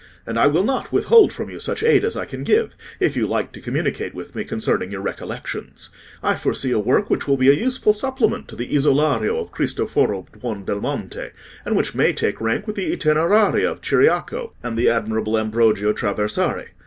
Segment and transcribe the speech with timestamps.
[0.25, 3.27] "And I will not withhold from you such aid as I can give, if you
[3.27, 5.91] like to communicate with me concerning your recollections.
[6.23, 10.25] I foresee a work which will be a useful supplement to the 'Isolario' of Christoforo
[10.31, 11.29] Buondelmonte,
[11.65, 16.69] and which may take rank with the 'Itineraria' of Ciriaco and the admirable Ambrogio Traversari.